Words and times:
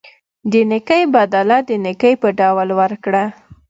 د 0.51 0.53
نیکۍ 0.71 1.03
بدله 1.15 1.57
د 1.69 1.69
نیکۍ 1.85 2.13
په 2.21 2.29
ډول 2.39 2.69
ورکړه. 2.79 3.23